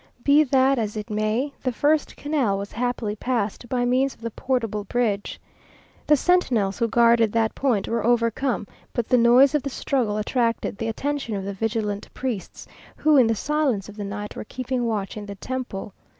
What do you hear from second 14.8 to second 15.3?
watch in